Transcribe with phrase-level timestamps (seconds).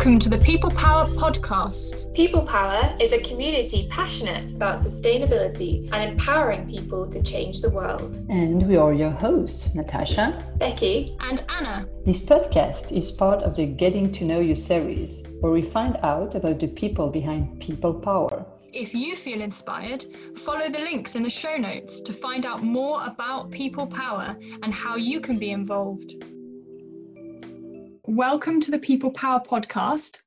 [0.00, 2.14] Welcome to the People Power podcast.
[2.14, 8.16] People Power is a community passionate about sustainability and empowering people to change the world.
[8.30, 11.86] And we are your hosts, Natasha, Becky, and Anna.
[12.06, 16.34] This podcast is part of the Getting to Know You series, where we find out
[16.34, 18.46] about the people behind People Power.
[18.72, 23.04] If you feel inspired, follow the links in the show notes to find out more
[23.04, 26.24] about People Power and how you can be involved.
[28.04, 30.18] Welcome to the People Power podcast.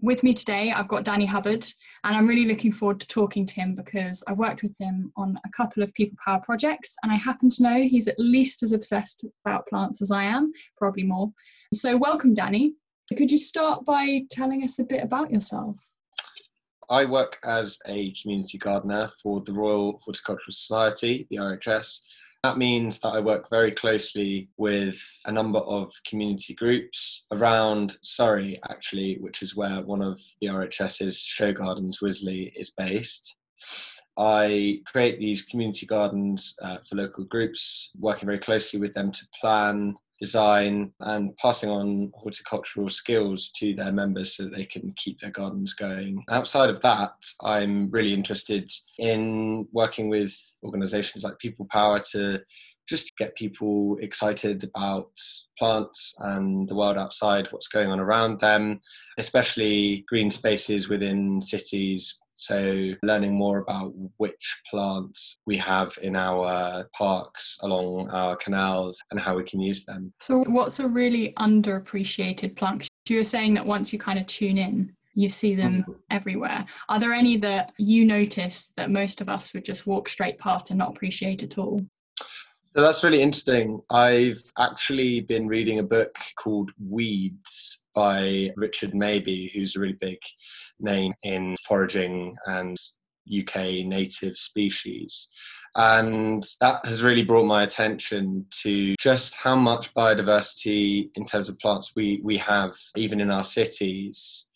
[0.00, 1.64] With me today, I've got Danny Hubbard,
[2.04, 5.40] and I'm really looking forward to talking to him because I've worked with him on
[5.46, 8.72] a couple of People Power projects, and I happen to know he's at least as
[8.72, 11.32] obsessed about plants as I am, probably more.
[11.72, 12.74] So, welcome, Danny.
[13.16, 15.76] Could you start by telling us a bit about yourself?
[16.90, 22.00] I work as a community gardener for the Royal Horticultural Society, the RHS,
[22.44, 28.58] that means that I work very closely with a number of community groups around Surrey,
[28.68, 33.34] actually, which is where one of the RHS's show gardens, Wisley, is based.
[34.18, 39.26] I create these community gardens uh, for local groups, working very closely with them to
[39.40, 45.30] plan design and passing on horticultural skills to their members so they can keep their
[45.30, 46.24] gardens going.
[46.30, 52.40] Outside of that, I'm really interested in working with organizations like People Power to
[52.88, 55.10] just get people excited about
[55.58, 58.80] plants and the world outside, what's going on around them,
[59.18, 66.88] especially green spaces within cities, so, learning more about which plants we have in our
[66.96, 70.12] parks along our canals and how we can use them.
[70.20, 72.88] So, what's a really underappreciated plant?
[73.08, 75.92] You were saying that once you kind of tune in, you see them mm-hmm.
[76.10, 76.64] everywhere.
[76.88, 80.70] Are there any that you notice that most of us would just walk straight past
[80.70, 81.80] and not appreciate at all?
[82.76, 83.80] So that's really interesting.
[83.90, 90.18] I've actually been reading a book called Weeds by Richard Mabey, who's a really big
[90.80, 92.76] name in foraging and
[93.28, 95.30] UK native species.
[95.76, 101.58] And that has really brought my attention to just how much biodiversity in terms of
[101.58, 104.46] plants we, we have, even in our cities.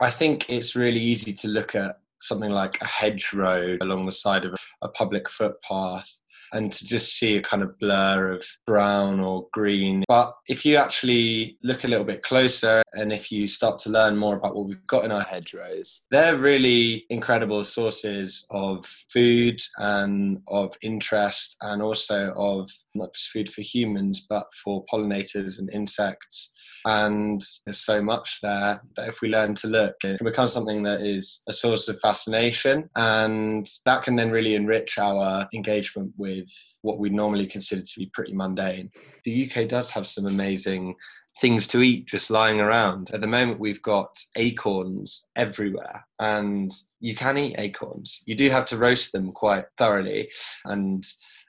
[0.00, 4.44] I think it's really easy to look at something like a hedgerow along the side
[4.44, 6.10] of a public footpath
[6.56, 10.04] and to just see a kind of blur of brown or green.
[10.08, 14.16] But if you actually look a little bit closer and if you start to learn
[14.16, 20.38] more about what we've got in our hedgerows, they're really incredible sources of food and
[20.48, 26.54] of interest and also of not just food for humans but for pollinators and insects
[26.86, 30.82] and there's so much there that if we learn to look it can become something
[30.84, 36.45] that is a source of fascination and that can then really enrich our engagement with
[36.82, 38.90] what we normally consider to be pretty mundane
[39.24, 40.94] the uk does have some amazing
[41.40, 43.10] things to eat just lying around.
[43.12, 48.22] At the moment, we've got acorns everywhere, and you can eat acorns.
[48.26, 50.30] You do have to roast them quite thoroughly,
[50.64, 51.04] and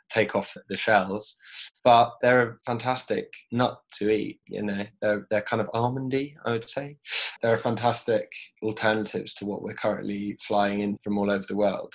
[0.10, 1.36] take off the shells.
[1.84, 4.40] But they're a fantastic nut to eat.
[4.48, 6.98] You know, they're they're kind of almondy, I would say.
[7.42, 8.30] They're fantastic
[8.64, 11.94] alternatives to what we're currently flying in from all over the world.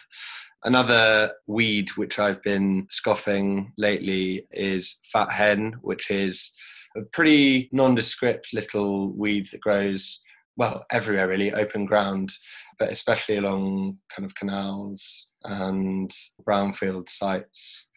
[0.64, 6.52] Another weed which I've been scoffing lately is fat hen, which is
[6.96, 10.22] a pretty nondescript little weed that grows
[10.58, 12.30] well everywhere really open ground
[12.78, 16.10] but especially along kind of canals and
[16.46, 17.88] brownfield sites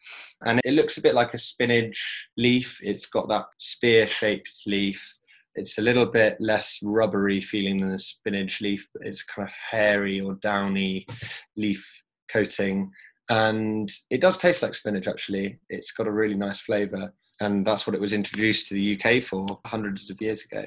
[0.43, 2.79] and it looks a bit like a spinach leaf.
[2.81, 5.17] It's got that spear shaped leaf.
[5.55, 9.53] It's a little bit less rubbery feeling than a spinach leaf, but it's kind of
[9.53, 11.07] hairy or downy
[11.55, 12.91] leaf coating.
[13.29, 15.59] And it does taste like spinach actually.
[15.69, 17.11] It's got a really nice flavour.
[17.41, 20.65] And that's what it was introduced to the UK for hundreds of years ago,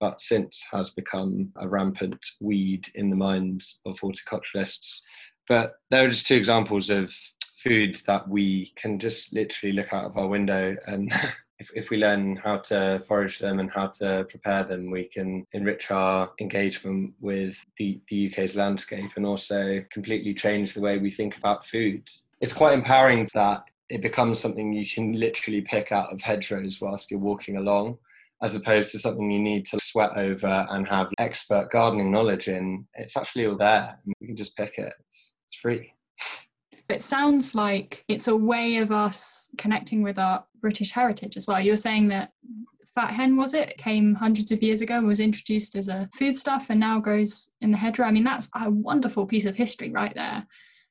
[0.00, 5.00] but since has become a rampant weed in the minds of horticulturalists.
[5.46, 7.14] But there are just two examples of
[7.58, 11.12] foods that we can just literally look out of our window and
[11.58, 15.44] if, if we learn how to forage them and how to prepare them, we can
[15.52, 21.10] enrich our engagement with the, the UK's landscape and also completely change the way we
[21.10, 22.08] think about food.
[22.40, 27.10] It's quite empowering that it becomes something you can literally pick out of hedgerows whilst
[27.10, 27.98] you're walking along,
[28.42, 32.86] as opposed to something you need to sweat over and have expert gardening knowledge in.
[32.94, 33.98] It's actually all there.
[34.20, 35.92] We can just pick it, it's, it's free.
[36.88, 41.60] It sounds like it's a way of us connecting with our British heritage as well.
[41.60, 42.32] You were saying that
[42.94, 43.68] fat hen was it?
[43.68, 47.50] it came hundreds of years ago and was introduced as a foodstuff and now grows
[47.60, 48.06] in the hedgerow.
[48.06, 50.46] I mean, that's a wonderful piece of history right there.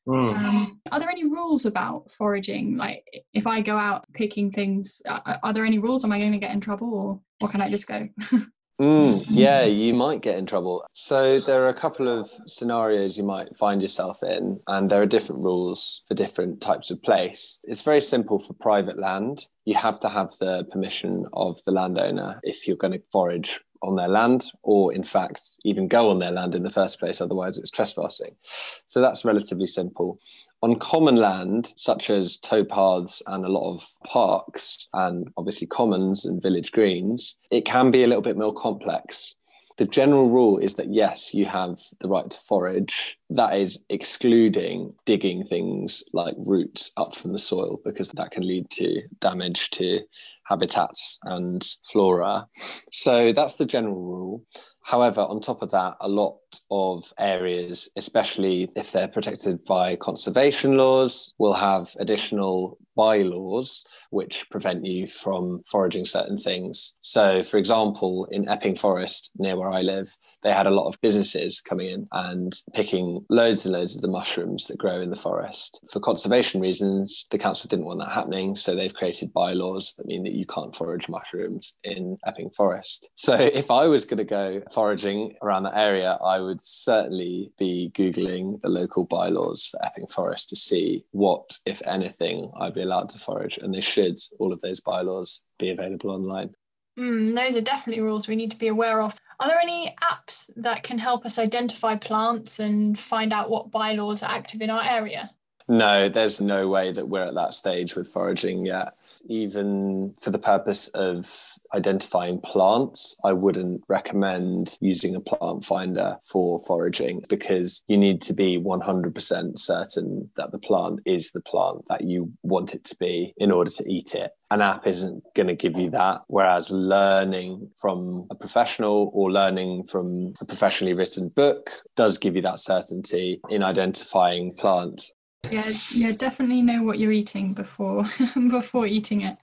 [0.07, 0.37] Mm.
[0.37, 2.77] Um, are there any rules about foraging?
[2.77, 3.03] Like,
[3.33, 6.05] if I go out picking things, uh, are there any rules?
[6.05, 8.07] Am I going to get in trouble, or, or can I just go?
[8.79, 10.85] Mm, yeah, you might get in trouble.
[10.91, 15.07] So there are a couple of scenarios you might find yourself in, and there are
[15.07, 17.59] different rules for different types of place.
[17.63, 19.47] It's very simple for private land.
[19.65, 23.95] You have to have the permission of the landowner if you're going to forage on
[23.95, 27.21] their land, or in fact, even go on their land in the first place.
[27.21, 28.35] Otherwise, it's trespassing.
[28.43, 30.19] So that's relatively simple.
[30.61, 36.41] On common land, such as towpaths and a lot of parks, and obviously commons and
[36.41, 39.35] village greens, it can be a little bit more complex.
[39.77, 43.17] The general rule is that yes, you have the right to forage.
[43.29, 48.69] That is excluding digging things like roots up from the soil because that can lead
[48.71, 50.01] to damage to
[50.45, 52.47] habitats and flora.
[52.91, 54.43] So that's the general rule.
[54.81, 56.37] However, on top of that, a lot
[56.71, 64.85] of areas, especially if they're protected by conservation laws, will have additional bylaws which prevent
[64.85, 66.95] you from foraging certain things.
[66.99, 70.99] So, for example, in Epping Forest, near where I live, they had a lot of
[71.01, 75.15] businesses coming in and picking loads and loads of the mushrooms that grow in the
[75.15, 75.81] forest.
[75.91, 80.23] For conservation reasons, the council didn't want that happening, so they've created bylaws that mean
[80.23, 83.09] that you can't forage mushrooms in Epping Forest.
[83.15, 87.91] So if I was going to go foraging around that area, I would certainly be
[87.95, 93.09] Googling the local bylaws for Epping Forest to see what, if anything, I'd be allowed
[93.09, 93.57] to forage.
[93.57, 96.55] And they should, all of those bylaws, be available online.
[96.97, 99.15] Mm, those are definitely rules we need to be aware of.
[99.39, 104.23] Are there any apps that can help us identify plants and find out what bylaws
[104.23, 105.29] are active in our area?
[105.69, 108.96] No, there's no way that we're at that stage with foraging yet.
[109.29, 111.31] Even for the purpose of
[111.75, 118.33] identifying plants, I wouldn't recommend using a plant finder for foraging because you need to
[118.33, 123.33] be 100% certain that the plant is the plant that you want it to be
[123.37, 124.31] in order to eat it.
[124.49, 126.21] An app isn't going to give you that.
[126.27, 132.41] Whereas learning from a professional or learning from a professionally written book does give you
[132.43, 135.16] that certainty in identifying plants
[135.51, 138.05] yeah yeah definitely know what you're eating before
[138.49, 139.37] before eating it.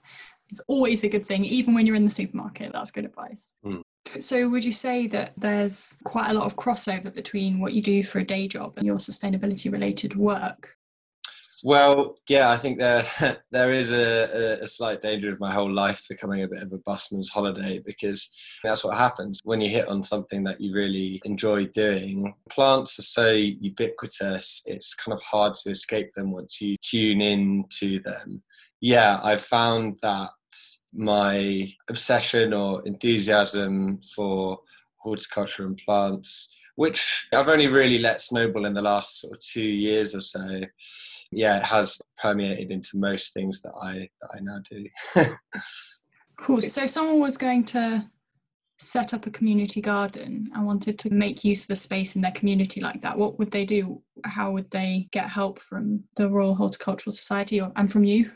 [0.49, 3.53] It's always a good thing even when you're in the supermarket that's good advice.
[3.65, 3.81] Mm.
[4.19, 8.03] so would you say that there's quite a lot of crossover between what you do
[8.03, 10.75] for a day job and your sustainability related work
[11.65, 13.03] well, yeah, I think there
[13.51, 16.77] there is a, a, slight danger of my whole life becoming a bit of a
[16.85, 18.29] busman's holiday because
[18.63, 22.35] that's what happens when you hit on something that you really enjoy doing.
[22.51, 27.65] Plants are so ubiquitous; it's kind of hard to escape them once you tune in
[27.79, 28.43] to them.
[28.79, 30.29] Yeah, I've found that
[30.93, 34.59] my obsession or enthusiasm for
[34.97, 39.63] horticulture and plants, which I've only really let snowball in the last sort of two
[39.63, 40.61] years or so
[41.35, 44.87] yeah, it has permeated into most things that I that I now do.
[46.37, 46.61] cool.
[46.61, 48.09] So if someone was going to
[48.77, 52.31] set up a community garden and wanted to make use of a space in their
[52.31, 54.01] community like that, what would they do?
[54.23, 58.31] How would they get help from the Royal Horticultural Society or, and from you?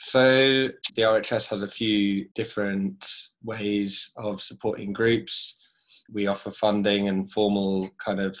[0.00, 3.06] So the RHS has a few different
[3.44, 5.58] ways of supporting groups
[6.10, 8.38] we offer funding and formal kind of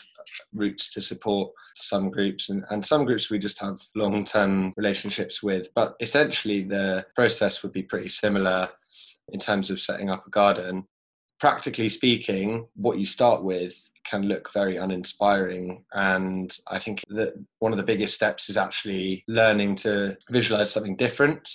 [0.54, 2.48] routes to support some groups.
[2.48, 5.68] And, and some groups we just have long-term relationships with.
[5.74, 8.68] But essentially the process would be pretty similar
[9.28, 10.84] in terms of setting up a garden.
[11.40, 15.84] Practically speaking what you start with can look very uninspiring.
[15.92, 20.96] And i think that one of the biggest steps is actually learning to visualize something
[20.96, 21.48] different.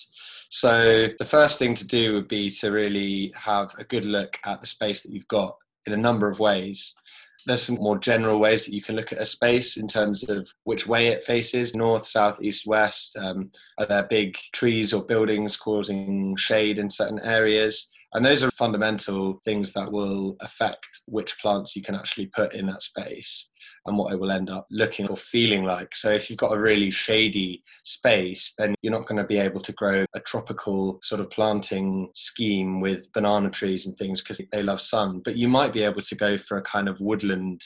[0.50, 4.62] So the first thing to do would be to really have a good look at
[4.62, 5.56] the space that you've got
[5.88, 6.94] in a number of ways.
[7.46, 10.50] There's some more general ways that you can look at a space in terms of
[10.66, 13.18] which way it faces north, south, east, west.
[13.18, 17.90] Um, are there big trees or buildings causing shade in certain areas?
[18.14, 22.66] And those are fundamental things that will affect which plants you can actually put in
[22.68, 23.52] that space
[23.88, 25.96] and what it will end up looking or feeling like.
[25.96, 29.62] So if you've got a really shady space, then you're not going to be able
[29.62, 34.64] to grow a tropical sort of planting scheme with banana trees and things because they
[34.64, 35.22] love sun.
[35.24, 37.62] But you might be able to go for a kind of woodland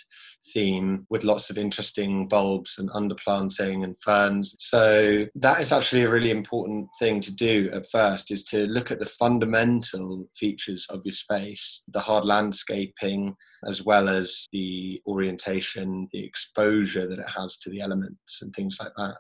[0.54, 4.56] theme with lots of interesting bulbs and underplanting and ferns.
[4.60, 8.92] So that is actually a really important thing to do at first is to look
[8.92, 13.36] at the fundamental features of your space, the hard landscaping,
[13.68, 18.78] as well as the orientation, the exposure that it has to the elements and things
[18.80, 19.16] like that.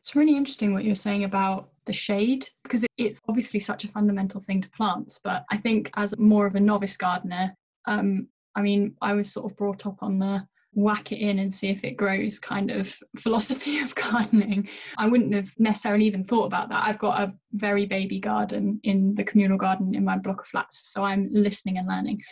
[0.00, 4.40] It's really interesting what you're saying about the shade because it's obviously such a fundamental
[4.40, 5.20] thing to plants.
[5.22, 7.54] But I think as more of a novice gardener,
[7.86, 11.52] um, I mean, I was sort of brought up on the whack it in and
[11.52, 14.68] see if it grows kind of philosophy of gardening.
[14.96, 16.84] I wouldn't have necessarily even thought about that.
[16.86, 20.92] I've got a very baby garden in the communal garden in my block of flats,
[20.92, 22.22] so I'm listening and learning.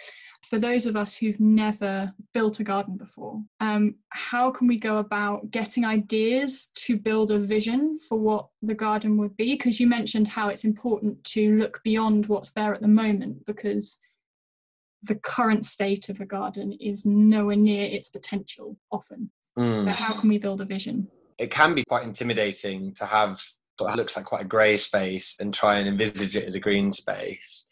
[0.42, 4.96] For those of us who've never built a garden before, um, how can we go
[4.98, 9.54] about getting ideas to build a vision for what the garden would be?
[9.54, 13.98] Because you mentioned how it's important to look beyond what's there at the moment because
[15.02, 19.30] the current state of a garden is nowhere near its potential often.
[19.58, 19.76] Mm.
[19.76, 21.08] So, how can we build a vision?
[21.38, 23.42] It can be quite intimidating to have
[23.78, 26.92] what looks like quite a grey space and try and envisage it as a green
[26.92, 27.66] space.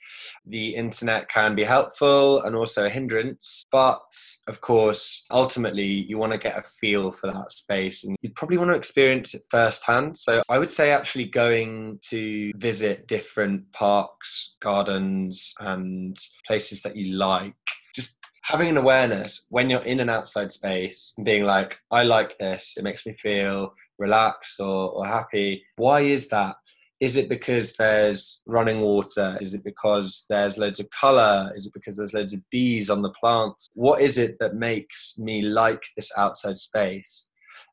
[0.48, 4.00] The internet can be helpful and also a hindrance, but
[4.46, 8.56] of course, ultimately, you want to get a feel for that space and you probably
[8.56, 10.16] want to experience it firsthand.
[10.16, 17.16] So, I would say actually going to visit different parks, gardens, and places that you
[17.16, 17.54] like
[17.94, 22.74] just having an awareness when you're in an outside space being like, I like this,
[22.76, 25.64] it makes me feel relaxed or, or happy.
[25.74, 26.54] Why is that?
[27.00, 29.36] Is it because there's running water?
[29.40, 31.50] Is it because there's loads of color?
[31.56, 33.66] Is it because there's loads of bees on the plants?
[33.74, 37.26] What is it that makes me like this outside space?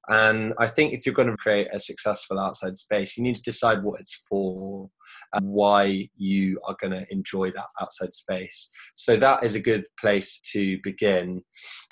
[0.08, 3.44] And I think if you're going to create a successful outside space, you need to
[3.44, 4.90] decide what it's for
[5.34, 8.70] and why you are going to enjoy that outside space.
[8.96, 11.42] So that is a good place to begin.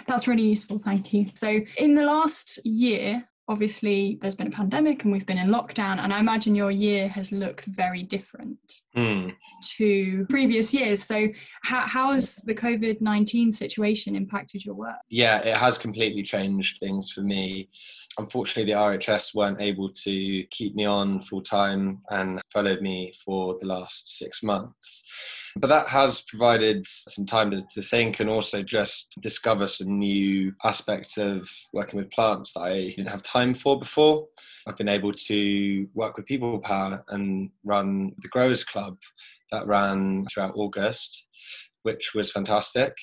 [0.07, 0.79] That's really useful.
[0.83, 1.27] Thank you.
[1.35, 5.99] So, in the last year, obviously there's been a pandemic and we've been in lockdown
[5.99, 9.35] and i imagine your year has looked very different mm.
[9.61, 11.03] to previous years.
[11.03, 11.27] So
[11.63, 14.95] how, how has the covid-19 situation impacted your work?
[15.09, 17.69] Yeah it has completely changed things for me.
[18.17, 23.57] Unfortunately the rhs weren't able to keep me on full time and furloughed me for
[23.59, 28.61] the last six months but that has provided some time to, to think and also
[28.61, 33.79] just discover some new aspects of working with plants that I didn't have time for
[33.79, 34.27] before.
[34.67, 38.97] I've been able to work with People Power and run the Growers Club
[39.51, 41.27] that ran throughout August
[41.83, 42.93] which was fantastic.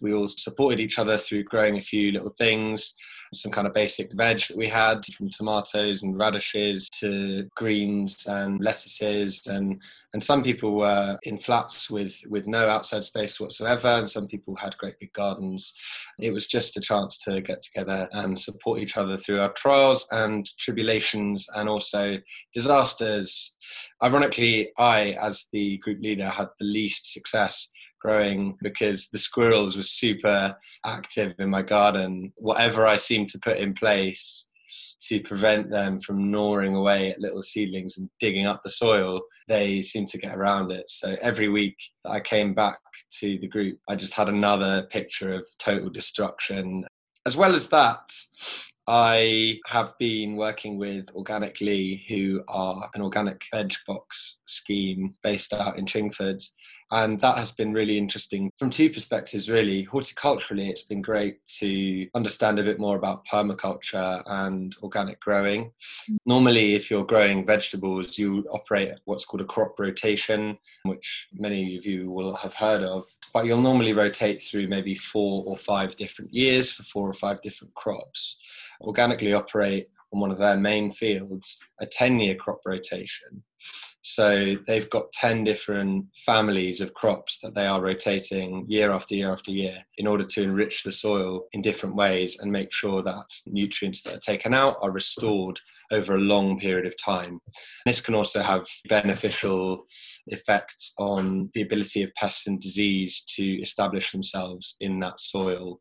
[0.00, 2.94] We all supported each other through growing a few little things
[3.32, 8.60] some kind of basic veg that we had from tomatoes and radishes to greens and
[8.62, 9.46] lettuces.
[9.46, 9.80] And
[10.12, 14.56] and some people were in flats with with no outside space whatsoever and some people
[14.56, 15.72] had great big gardens.
[16.18, 20.06] It was just a chance to get together and support each other through our trials
[20.10, 22.18] and tribulations and also
[22.52, 23.56] disasters.
[24.02, 27.70] Ironically i as the group leader had the least success
[28.00, 32.32] growing because the squirrels were super active in my garden.
[32.40, 34.50] Whatever I seemed to put in place
[35.08, 39.82] to prevent them from gnawing away at little seedlings and digging up the soil, they
[39.82, 40.88] seemed to get around it.
[40.88, 42.78] So every week that I came back
[43.20, 46.84] to the group, I just had another picture of total destruction.
[47.26, 48.10] As well as that,
[48.86, 55.78] I have been working with OrganicLea, who are an organic veg box scheme based out
[55.78, 56.42] in Chingford
[56.92, 58.50] and that has been really interesting.
[58.58, 59.86] From two perspectives really.
[59.86, 65.72] Horticulturally it's been great to understand a bit more about permaculture and organic growing.
[66.26, 71.86] Normally if you're growing vegetables you operate what's called a crop rotation which many of
[71.86, 76.32] you will have heard of but you'll normally rotate through maybe four or five different
[76.32, 78.40] years for four or five different crops
[78.82, 83.42] OrganicLea operate on one of their main fields a 10 year crop rotation
[84.02, 89.30] so they've got 10 different families of crops that they are rotating year after year
[89.30, 93.26] after year in order to enrich the soil in different ways and make sure that
[93.46, 95.60] nutrients that are taken out are restored
[95.92, 97.40] over a long period of time.
[97.84, 99.84] This can also have beneficial
[100.28, 105.78] effects on the ability of pests and disease to establish themselves in that soil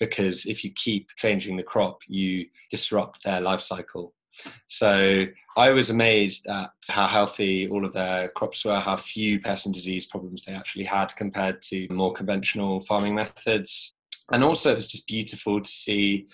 [0.00, 4.12] because if you keep changing the crop, you disrupt their life cycle.
[4.66, 9.66] So I was amazed at how healthy all of their crops were, how few pest
[9.66, 13.94] and disease problems they actually had compared to more conventional farming methods.
[14.32, 16.26] And also, it was just beautiful to see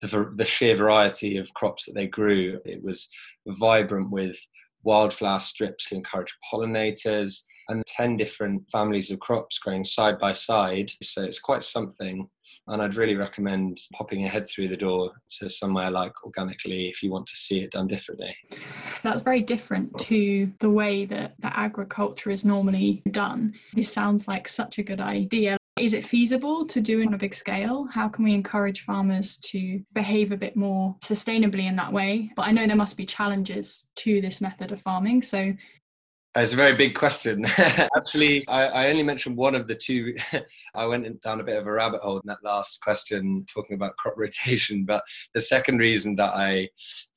[0.00, 2.60] the, the sheer variety of crops that they grew.
[2.64, 3.08] It was
[3.46, 4.36] vibrant with
[4.82, 10.90] wildflower strips to encourage pollinators and 10 different families of crops growing side by side.
[11.02, 12.28] So it's quite something.
[12.66, 17.02] And I'd really recommend popping your head through the door to somewhere like OrganicLea if
[17.02, 18.34] you want to see it done differently.
[19.02, 23.54] That's very different to the way that, that agriculture is normally done.
[23.72, 25.56] This sounds like such a good idea.
[25.78, 27.86] Is it feasible to do on a big scale?
[27.86, 32.30] How can we encourage farmers to behave a bit more sustainably in that way?
[32.36, 35.22] But I know there must be challenges to this method of farming.
[35.22, 35.54] So
[36.36, 37.44] it's a very big question.
[37.96, 40.14] Actually, I, I, only mentioned one of the two.
[40.74, 43.96] I went down a bit of a rabbit hole in that last question, talking about
[43.96, 44.84] crop rotation.
[44.90, 45.02] But
[45.34, 46.68] the second reason that I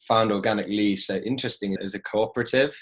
[0.08, 2.76] found OrganicLea so interesting is a cooperative.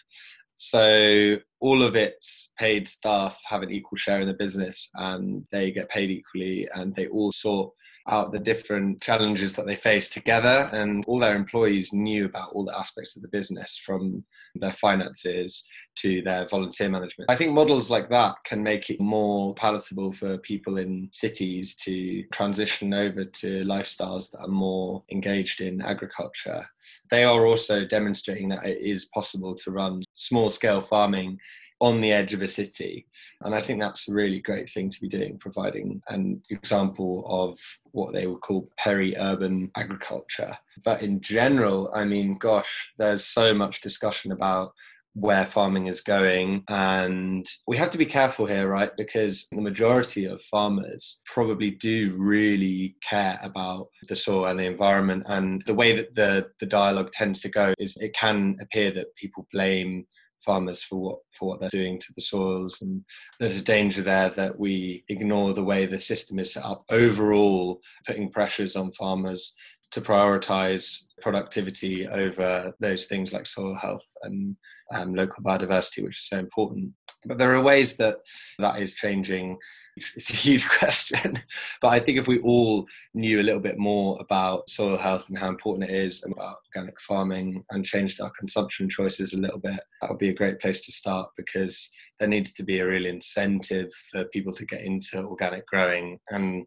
[0.55, 5.71] So all of its paid staff have an equal share in the business and they
[5.71, 7.73] get paid equally and they all sort
[8.07, 12.63] out the different challenges that they face together and all their employees knew about all
[12.63, 14.23] the aspects of the business from
[14.55, 15.67] their finances
[15.97, 17.29] to their volunteer management.
[17.29, 22.23] I think models like that can make it more palatable for people in cities to
[22.31, 26.65] transition over to lifestyles that are more engaged in agriculture.
[27.09, 31.39] They are also demonstrating that it is possible to run small scale farming
[31.81, 33.07] on the edge of a city.
[33.41, 37.57] And I think that's a really great thing to be doing, providing an example of
[37.91, 40.55] what they would call peri urban agriculture.
[40.83, 44.71] But in general, I mean, gosh, there's so much discussion about
[45.13, 46.63] where farming is going.
[46.69, 48.91] And we have to be careful here, right?
[48.97, 55.23] Because the majority of farmers probably do really care about the soil and the environment.
[55.27, 59.15] And the way that the, the dialogue tends to go is it can appear that
[59.15, 60.05] people blame
[60.39, 63.03] farmers for what for what they're doing to the soils and
[63.39, 67.79] there's a danger there that we ignore the way the system is set up overall
[68.07, 69.53] putting pressures on farmers
[69.91, 74.55] to prioritize productivity over those things like soil health and
[74.93, 76.91] um, local biodiversity which is so important.
[77.25, 78.17] But there are ways that
[78.59, 79.57] that is changing.
[80.15, 81.37] It's a huge question.
[81.81, 85.37] But i think if we all knew a little bit more about soil health and
[85.37, 89.59] how important it is and about organic farming and changed our consumption choices a little
[89.59, 92.87] bit that would be a great place to start because there needs to be a
[92.87, 96.19] real incentive for people to get into organic growing.
[96.29, 96.65] And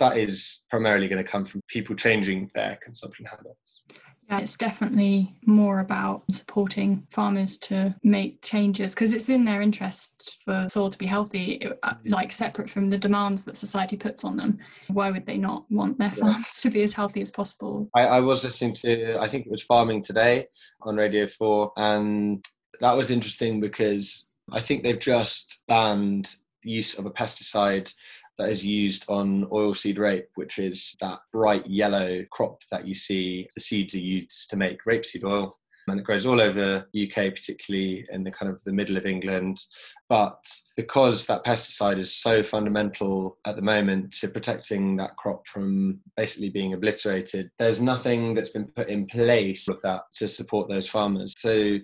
[0.00, 3.82] that is primarily going to come from people changing their consumption habits
[4.30, 10.38] yeah, it's definitely more about supporting farmers to make changes because it's in their interest
[10.44, 14.36] for soil to be healthy, uh, like separate from the demands that society puts on
[14.36, 14.58] them.
[14.86, 17.88] Why would they not want their farms to be as healthy as possible?
[17.96, 20.46] I, I was listening to, I think it was Farming Today
[20.82, 22.44] on Radio 4, and
[22.78, 27.92] that was interesting because I think they've just banned the use of a pesticide
[28.40, 33.46] that is used on oilseed rape, which is that bright yellow crop that you see.
[33.54, 35.54] The seeds are used to make rapeseed oil.
[35.88, 39.60] And it grows all over UK, particularly in the kind of the middle of England.
[40.08, 40.38] But
[40.76, 46.50] because that pesticide is so fundamental at the moment to protecting that crop from basically
[46.50, 51.34] being obliterated, there's nothing that's been put in place with that to support those farmers.
[51.38, 51.78] So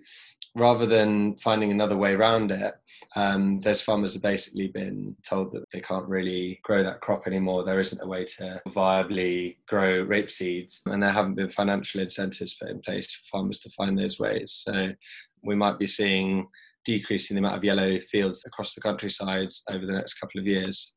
[0.57, 2.75] rather than finding another way around it,
[3.15, 7.63] um, those farmers have basically been told that they can't really grow that crop anymore.
[7.63, 12.55] There isn't a way to viably grow rape seeds, and there haven't been financial incentives
[12.55, 14.53] put in place for farmers to find those ways.
[14.53, 14.93] So
[15.43, 16.49] we might be seeing
[16.87, 20.95] decreasing the amount of yellow fields across the countryside over the next couple of years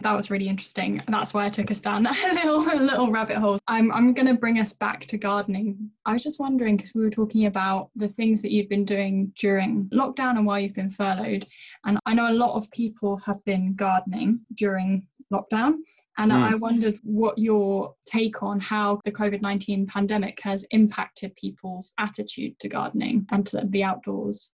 [0.00, 1.02] that was really interesting.
[1.08, 3.58] That's why I took us down a little a little rabbit hole.
[3.66, 5.90] I'm I'm going to bring us back to gardening.
[6.06, 9.32] I was just wondering because we were talking about the things that you've been doing
[9.38, 11.46] during lockdown and while you've been furloughed,
[11.84, 15.74] and I know a lot of people have been gardening during lockdown,
[16.16, 16.52] and mm.
[16.52, 22.58] I wondered what your take on how the COVID nineteen pandemic has impacted people's attitude
[22.60, 24.52] to gardening and to the outdoors.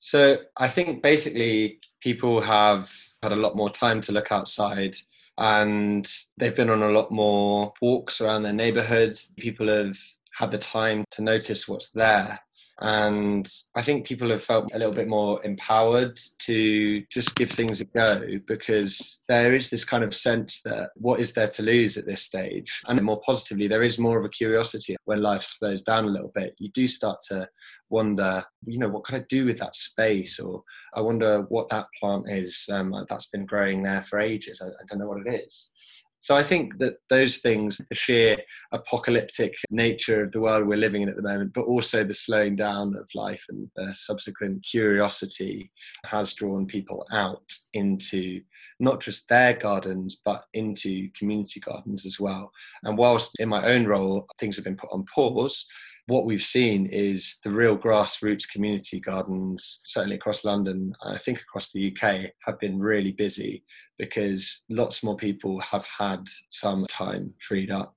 [0.00, 2.90] So I think basically people have
[3.22, 4.96] had a lot more time to look outside
[5.38, 9.32] and they've been on a lot more walks around their neighborhoods.
[9.36, 9.96] People have
[10.32, 12.40] had the time to notice what's there.
[12.80, 17.80] And I think people have felt a little bit more empowered to just give things
[17.80, 21.96] a go because there is this kind of sense that what is there to lose
[21.96, 22.80] at this stage?
[22.86, 26.30] And more positively, there is more of a curiosity when life slows down a little
[26.34, 26.54] bit.
[26.58, 27.48] You do start to
[27.90, 30.38] wonder, you know, what can I do with that space?
[30.38, 30.62] Or
[30.94, 34.62] I wonder what that plant is um, that's been growing there for ages.
[34.62, 35.70] I, I don't know what it is.
[36.20, 38.38] So I think that those things, the sheer
[38.72, 42.56] apocalyptic nature of the world we're living in at the moment, but also the slowing
[42.56, 45.70] down of life and the subsequent curiosity
[46.04, 48.40] has drawn people out into
[48.80, 52.50] not just their gardens, but into community gardens as well.
[52.82, 55.66] And whilst in my own role, things have been put on pause,
[56.08, 61.70] what we've seen is the real grassroots community gardens, certainly across London, I think across
[61.70, 63.62] the UK, have been really busy
[63.98, 67.94] because lots more people have had some time freed up.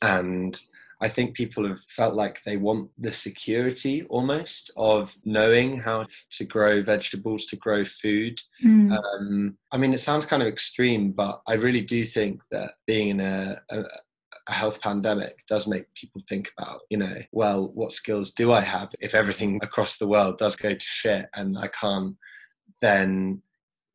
[0.00, 0.58] And
[1.02, 6.44] I think people have felt like they want the security almost of knowing how to
[6.44, 8.40] grow vegetables, to grow food.
[8.64, 8.96] Mm.
[8.96, 13.08] Um, I mean, it sounds kind of extreme, but I really do think that being
[13.08, 13.84] in a, a,
[14.50, 18.60] a health pandemic does make people think about, you know, well, what skills do I
[18.60, 22.16] have if everything across the world does go to shit and I can't
[22.80, 23.40] then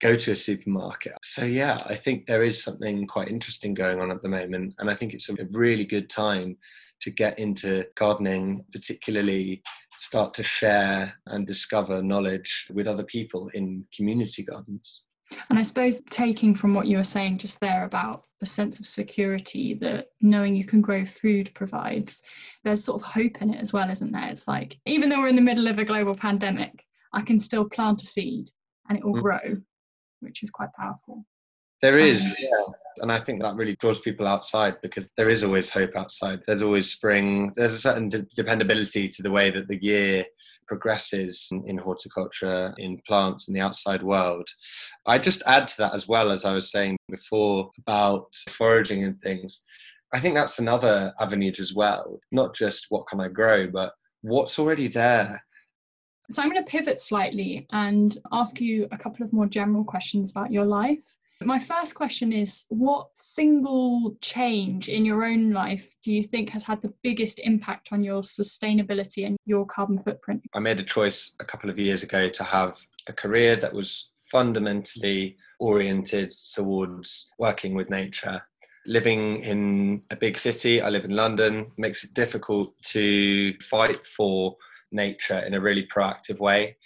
[0.01, 1.13] go to a supermarket.
[1.23, 4.89] So yeah, I think there is something quite interesting going on at the moment and
[4.89, 6.57] I think it's a really good time
[7.01, 9.61] to get into gardening, particularly
[9.99, 15.04] start to share and discover knowledge with other people in community gardens.
[15.49, 18.85] And I suppose taking from what you were saying just there about the sense of
[18.85, 22.21] security that knowing you can grow food provides,
[22.63, 24.29] there's sort of hope in it as well, isn't there?
[24.29, 26.83] It's like, even though we're in the middle of a global pandemic,
[27.13, 28.49] I can still plant a seed
[28.88, 29.21] and it will mm.
[29.21, 29.61] grow,
[30.19, 31.25] which is quite powerful.
[31.81, 32.73] There oh, is, yeah.
[33.01, 36.41] And I think that really draws people outside because there is always hope outside.
[36.45, 37.51] There's always spring.
[37.55, 40.25] There's a certain de- dependability to the way that the year
[40.67, 44.47] progresses in, in horticulture, in plants, in the outside world.
[45.05, 49.17] I just add to that as well, as I was saying before about foraging and
[49.17, 49.61] things.
[50.13, 52.19] I think that's another avenue as well.
[52.31, 55.43] Not just what can I grow, but what's already there.
[56.29, 60.31] So I'm going to pivot slightly and ask you a couple of more general questions
[60.31, 61.17] about your life.
[61.41, 66.63] My first question is What single change in your own life do you think has
[66.63, 70.43] had the biggest impact on your sustainability and your carbon footprint?
[70.54, 74.12] I made a choice a couple of years ago to have a career that was
[74.32, 78.41] fundamentally oriented towards working with nature.
[78.88, 84.56] Living in a big city, I live in London, makes it difficult to fight for
[84.95, 86.77] nature in a really proactive way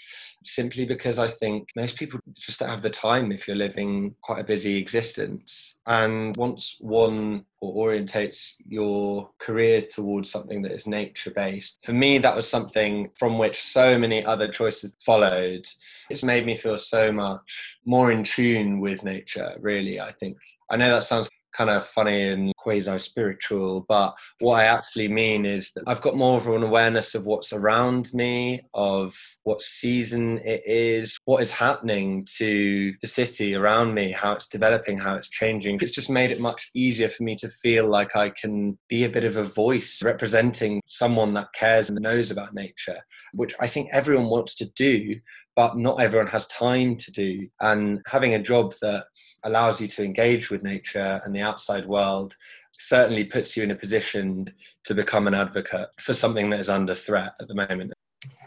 [0.46, 4.40] simply because I think most people just don't have the time if you're living quite
[4.40, 5.76] a busy existence.
[5.86, 11.86] And once one or orientates your career towards something that is nature based.
[11.86, 15.68] For me, that was something from which so many other choices followed.
[16.10, 20.38] It's made me feel so much more in tune with nature, really, I think.
[20.72, 25.46] I know that sounds kind of funny and quasi spiritual, but what I actually mean
[25.46, 30.38] is that I've got more of an awareness of what's around me, of what season
[30.46, 35.30] it is, what is happening to the city around me, how it's developing, how it's
[35.30, 35.80] changing.
[35.82, 39.10] It's just made it much easier for me to feel like I can be a
[39.10, 43.00] bit of a voice representing someone that cares and knows about nature,
[43.34, 45.20] which I think everyone wants to do,
[45.60, 47.46] but not everyone has time to do.
[47.60, 49.08] And having a job that
[49.44, 52.38] allows you to engage with nature and the outside world
[52.72, 54.54] certainly puts you in a position
[54.86, 57.92] to become an advocate for something that is under threat at the moment.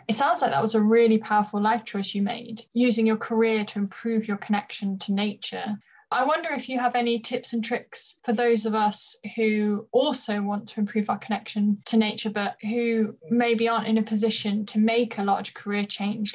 [0.08, 3.66] It sounds like that was a really powerful life choice you made, using your career
[3.66, 5.76] to improve your connection to nature.
[6.10, 10.40] I wonder if you have any tips and tricks for those of us who also
[10.40, 14.78] want to improve our connection to nature, but who maybe aren't in a position to
[14.78, 16.32] make a large career change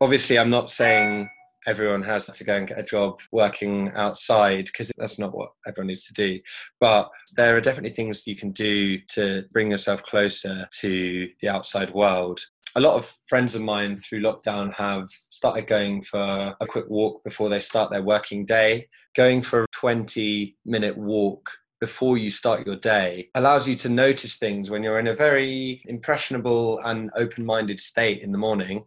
[0.00, 1.28] obviously i'm not saying
[1.66, 5.88] everyone has to go and get a job working outside because that's not what everyone
[5.88, 6.40] needs to do.
[6.80, 11.92] But there are definitely things you can do to bring yourself closer to the outside
[11.92, 12.40] world.
[12.76, 17.24] A lot of friends of mine through lockdown have started going for a quick walk
[17.24, 18.88] before they start their working day.
[19.16, 24.38] Going for a 20 minute walk before you start your day allows you to notice
[24.38, 28.82] things when you're in a very impressionable and open minded state in the morning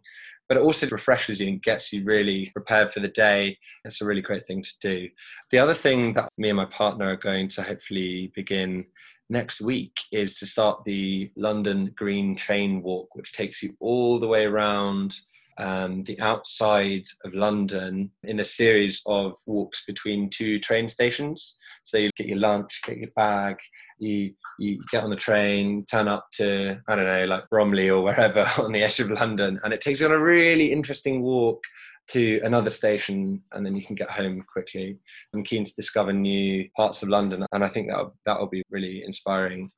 [0.50, 3.56] but it also refreshes you and gets you really prepared for the day.
[3.84, 5.08] It's a really great thing to do.
[5.52, 8.84] The other thing that me and my partner are going to hopefully begin
[9.28, 14.26] next week is to start the London Green Train Walk, which takes you all the
[14.26, 15.14] way around
[15.60, 21.56] um, the outside of London in a series of walks between two train stations.
[21.82, 23.58] So you get your lunch, get your bag,
[23.98, 28.02] you you get on the train, turn up to I don't know like Bromley or
[28.02, 31.62] wherever on the edge of London, and it takes you on a really interesting walk
[32.08, 34.98] to another station and then you can get home quickly.
[35.32, 38.64] I'm keen to discover new parts of London and I think that that will be
[38.70, 39.70] really inspiring.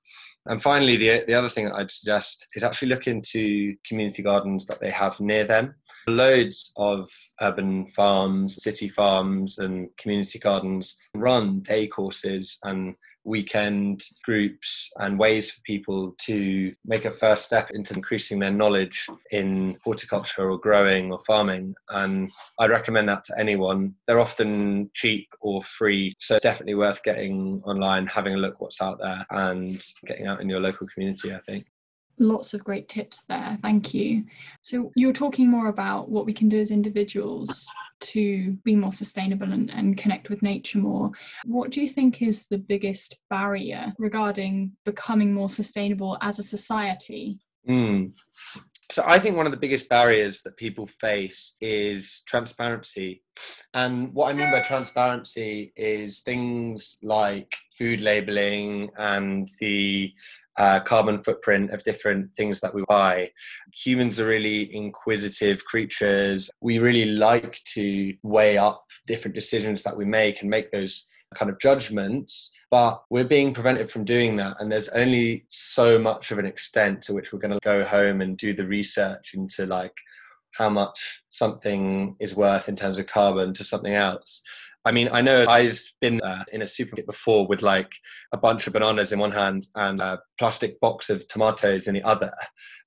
[0.47, 4.67] And finally, the, the other thing that I'd suggest is actually look into community gardens
[4.67, 5.75] that they have near them.
[6.09, 7.09] Loads of
[7.41, 15.51] urban farms, city farms, and community gardens run day courses and weekend groups and ways
[15.51, 21.13] for people to make a first step into increasing their knowledge in horticulture or growing
[21.13, 21.75] or farming.
[21.91, 23.95] And I recommend that to anyone.
[24.07, 28.83] They're often cheap or free, so it's definitely worth getting online, having a look what's
[28.83, 31.67] out there, and getting out in your local community, I think.
[32.19, 33.57] Lots of great tips there.
[33.63, 34.25] Thank you.
[34.61, 37.67] So, you're talking more about what we can do as individuals
[38.03, 41.11] to be more sustainable and, and connect with nature more.
[41.45, 47.39] What do you think is the biggest barrier regarding becoming more sustainable as a society?
[47.69, 48.13] Mm.
[48.93, 53.23] So I think one of the biggest barriers that people face is transparency.
[53.73, 60.13] And what I mean by transparency is things like food labeling and the
[60.59, 63.31] uh, carbon footprint of different things that we buy.
[63.73, 66.51] Humans are really inquisitive creatures.
[66.61, 71.51] We really like to weigh up different decisions that we make and make those kind
[71.51, 74.57] of judgments, but we're being prevented from doing that.
[74.61, 78.21] And there's only so much of an extent to which we're going to go home
[78.21, 79.95] and do the research into like
[80.53, 84.43] how much something is worth in terms of carbon to something else.
[84.85, 87.93] I mean, I know I've been uh, in a supermarket before with like
[88.33, 92.03] a bunch of bananas in one hand and a plastic box of tomatoes in the
[92.03, 92.33] other,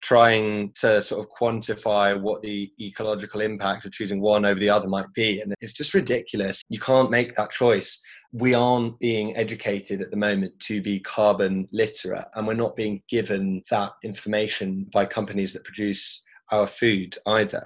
[0.01, 4.89] trying to sort of quantify what the ecological impact of choosing one over the other
[4.89, 5.39] might be.
[5.39, 6.61] And it's just ridiculous.
[6.69, 8.01] You can't make that choice.
[8.33, 13.03] We aren't being educated at the moment to be carbon literate, and we're not being
[13.07, 17.65] given that information by companies that produce our food either.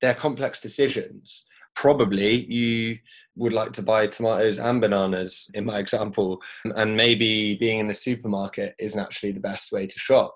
[0.00, 2.98] They're complex decisions probably you
[3.36, 6.38] would like to buy tomatoes and bananas in my example
[6.76, 10.34] and maybe being in the supermarket isn't actually the best way to shop.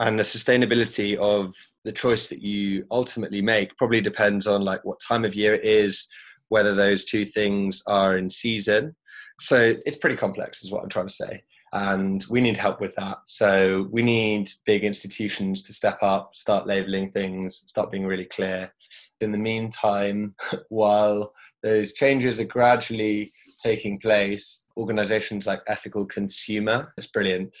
[0.00, 1.52] And the sustainability of
[1.84, 5.64] the choice that you ultimately make probably depends on like what time of year it
[5.64, 6.06] is
[6.48, 8.96] whether those two things are in season.
[9.40, 11.42] So it's pretty complex is what i'm trying to say.
[11.72, 13.18] And we need help with that.
[13.26, 18.72] So we need big institutions to step up start labeling things start being really clear
[19.20, 20.34] in the meantime
[20.68, 23.30] while those changes are gradually
[23.62, 27.54] taking place organizations like ethical consumer it's brilliant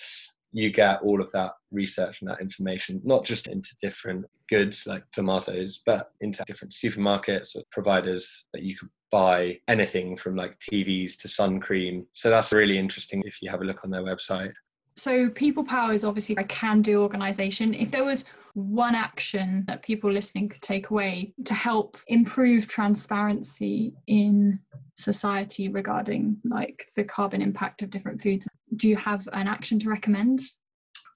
[0.52, 5.02] you get all of that research and that information not just into different goods like
[5.12, 11.18] tomatoes but into different supermarkets or providers that you could buy anything from like TVs
[11.20, 12.06] to sun cream.
[12.12, 14.52] So that's really interesting if you have a look on their website.
[14.96, 17.72] So People Power is obviously a can-do organization.
[17.72, 18.24] If there was
[18.58, 24.58] one action that people listening could take away to help improve transparency in
[24.96, 29.88] society regarding like the carbon impact of different foods, do you have an action to
[29.88, 30.40] recommend?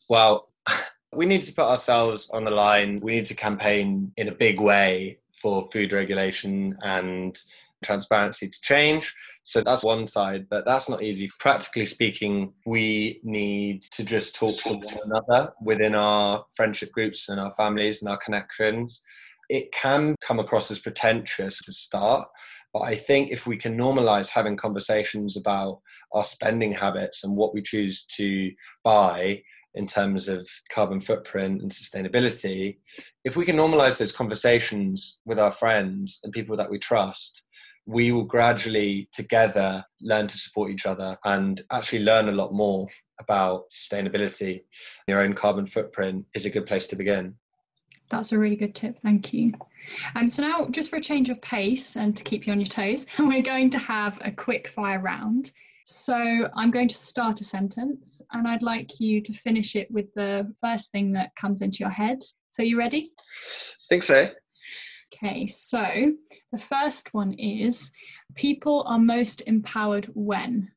[0.09, 0.51] Well,
[1.13, 3.01] we need to put ourselves on the line.
[3.01, 7.37] We need to campaign in a big way for food regulation and
[7.83, 9.14] transparency to change.
[9.42, 11.29] So that's one side, but that's not easy.
[11.38, 17.40] Practically speaking, we need to just talk to one another within our friendship groups and
[17.40, 19.03] our families and our connections.
[19.49, 22.29] It can come across as pretentious to start,
[22.73, 25.81] but I think if we can normalize having conversations about
[26.12, 28.51] our spending habits and what we choose to
[28.83, 29.42] buy
[29.75, 32.79] in terms of carbon footprint and sustainability,
[33.25, 37.42] if we can normalize those conversations with our friends and people that we trust,
[37.87, 42.87] we will gradually together learn to support each other and actually learn a lot more
[43.21, 44.62] about sustainability.
[45.09, 47.35] Your own carbon footprint is a good place to begin.
[48.09, 48.99] That's a really good tip.
[48.99, 49.53] Thank you.
[50.14, 52.66] And so now, just for a change of pace and to keep you on your
[52.66, 55.51] toes, we're going to have a quick fire round.
[55.85, 60.12] So I'm going to start a sentence and I'd like you to finish it with
[60.14, 62.23] the first thing that comes into your head.
[62.51, 63.11] So you ready?
[63.18, 64.31] I think so.
[65.14, 66.12] Okay, so
[66.53, 67.92] the first one is
[68.35, 70.70] people are most empowered when?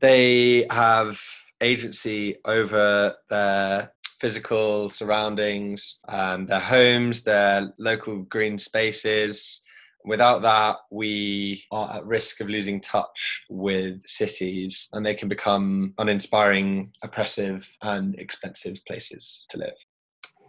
[0.00, 1.20] They have
[1.60, 9.60] agency over their physical surroundings, um, their homes, their local green spaces.
[10.04, 15.94] Without that, we are at risk of losing touch with cities and they can become
[15.98, 19.76] uninspiring, oppressive, and expensive places to live.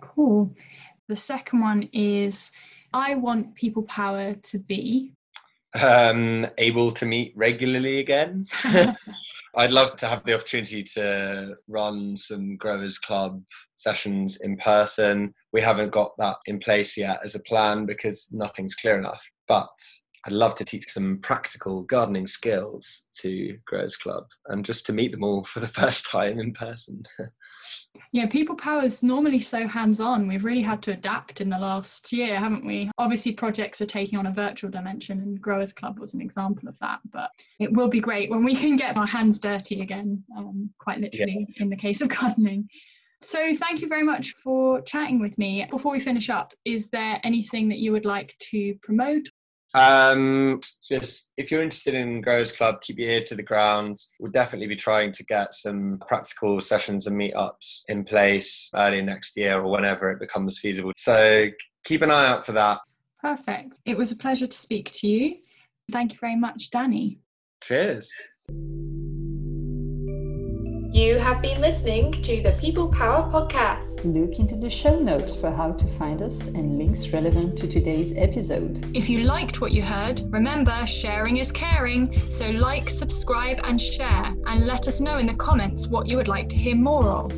[0.02, 0.56] Cool.
[1.08, 2.52] The second one is
[2.96, 5.12] I want people power to be
[5.82, 8.48] um, able to meet regularly again.
[9.58, 13.44] I'd love to have the opportunity to run some Growers Club
[13.76, 15.34] sessions in person.
[15.52, 19.30] We haven't got that in place yet as a plan because nothing's clear enough.
[19.46, 19.68] But
[20.26, 25.12] I'd love to teach some practical gardening skills to Growers Club and just to meet
[25.12, 27.04] them all for the first time in person.
[28.12, 30.28] Yeah, people power is normally so hands on.
[30.28, 32.90] We've really had to adapt in the last year, haven't we?
[32.98, 36.80] Obviously, projects are taking on a virtual dimension, and Growers Club was an example of
[36.80, 37.00] that.
[37.12, 41.00] But it will be great when we can get our hands dirty again, um, quite
[41.00, 41.64] literally, yeah.
[41.64, 42.70] in the case of gardening.
[43.22, 45.66] So, thank you very much for chatting with me.
[45.70, 49.28] Before we finish up, is there anything that you would like to promote
[49.76, 50.60] um,
[50.90, 53.98] just if you're interested in Growers Club, keep your ear to the ground.
[54.20, 59.36] We'll definitely be trying to get some practical sessions and meetups in place early next
[59.36, 60.92] year or whenever it becomes feasible.
[60.96, 61.48] So
[61.84, 62.80] keep an eye out for that.
[63.22, 63.80] Perfect.
[63.86, 65.38] It was a pleasure to speak to you.
[65.92, 67.20] Thank you very much, Danny.
[67.62, 68.12] Cheers.
[70.96, 74.06] You have been listening to the People Power Podcast.
[74.06, 78.14] Look into the show notes for how to find us and links relevant to today's
[78.16, 78.96] episode.
[78.96, 84.34] If you liked what you heard, remember sharing is caring, so like, subscribe, and share,
[84.46, 87.34] and let us know in the comments what you would like to hear more of.